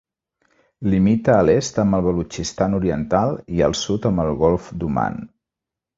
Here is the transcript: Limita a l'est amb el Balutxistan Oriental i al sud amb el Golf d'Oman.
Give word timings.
Limita 0.93 1.35
a 1.41 1.43
l'est 1.49 1.77
amb 1.83 1.99
el 1.99 2.03
Balutxistan 2.09 2.77
Oriental 2.79 3.37
i 3.59 3.63
al 3.69 3.79
sud 3.83 4.09
amb 4.11 4.25
el 4.25 4.33
Golf 4.45 4.73
d'Oman. 4.83 5.25